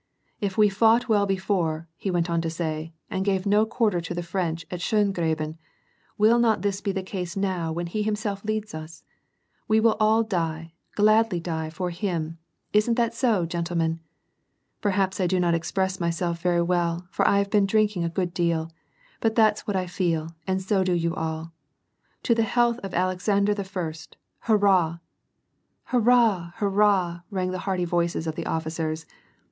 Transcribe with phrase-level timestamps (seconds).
[0.39, 4.15] If we fought well before," he went on to say," and gave no quarter to
[4.15, 5.59] the French at Schdngraben,
[6.17, 9.03] will not this be the case now when he himself leads us?
[9.67, 12.39] We will all die, gladly die for him!
[12.73, 13.99] Isn't that so, gentlemen?
[14.81, 18.03] Per haps I do not express myself very well, for I have been drink ing
[18.03, 18.71] a good deal,
[19.19, 21.53] but that's what I feel, and so do you all!
[22.23, 24.17] To the health of Alexander the First!
[24.47, 24.97] Hurrah!""
[25.93, 26.53] Hurrah!
[26.55, 29.05] hurrah!" rang the hearty voices of the officers.